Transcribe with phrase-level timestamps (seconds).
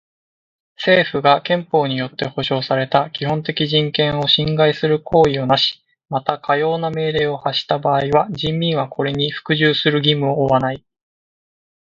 [0.77, 10.83] 政府が憲法によって保障された基本的人権を侵害する行為をなし、またかような命令を発した場合は人民はこれに服従する義務を負わない。